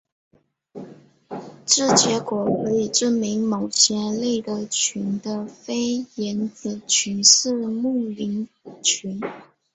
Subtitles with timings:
[1.63, 8.49] 这结果可以证明某些类的群的菲廷子群是幂零
[8.81, 9.21] 群。